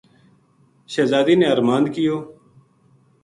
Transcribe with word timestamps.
شہزادی 0.91 1.35
نے 1.39 1.45
ارماند 1.53 1.85
کیو 1.93 2.17